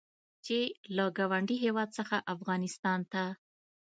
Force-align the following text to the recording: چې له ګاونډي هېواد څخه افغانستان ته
چې 0.45 0.57
له 0.95 1.05
ګاونډي 1.17 1.57
هېواد 1.65 1.89
څخه 1.97 2.15
افغانستان 2.33 2.99
ته 3.11 3.23